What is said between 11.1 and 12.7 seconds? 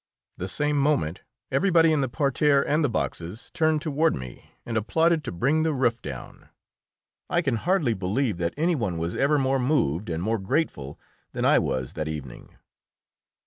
than I was that evening.